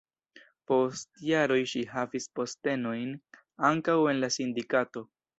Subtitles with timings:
[0.69, 3.11] Post jaroj ŝi havis postenojn
[3.69, 5.05] ankaŭ en la sindikato.